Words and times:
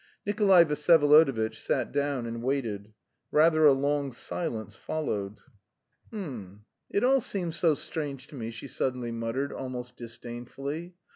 Nikolay 0.25 0.65
Vsyevolodovitch 0.65 1.53
sat 1.57 1.91
down 1.91 2.25
and 2.25 2.41
waited. 2.41 2.91
Rather 3.31 3.67
a 3.67 3.71
long 3.71 4.11
silence 4.11 4.75
followed. 4.75 5.41
"H'm! 6.09 6.65
It 6.89 7.03
all 7.03 7.21
seems 7.21 7.57
so 7.57 7.75
strange 7.75 8.25
to 8.29 8.35
me," 8.35 8.49
she 8.49 8.65
suddenly 8.67 9.11
muttered 9.11 9.53
almost 9.53 9.95
disdainfully. 9.97 10.95